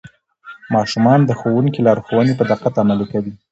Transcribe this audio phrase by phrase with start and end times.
[0.75, 3.33] ماشومان د ښوونکي لارښوونې په دقت عملي کوي